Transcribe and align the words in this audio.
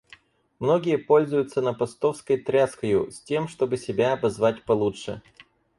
Многие 0.57 0.97
пользуются 0.97 1.61
напостовской 1.61 2.37
тряскою, 2.37 3.11
с 3.11 3.19
тем 3.21 3.47
чтоб 3.47 3.75
себя 3.77 4.13
обозвать 4.13 4.63
получше. 4.63 5.21